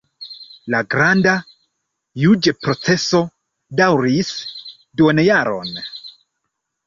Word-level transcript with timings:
La 0.73 0.77
granda 0.93 1.33
juĝ-proceso 2.21 3.21
daŭris 3.81 4.31
duonjaron. 5.01 5.77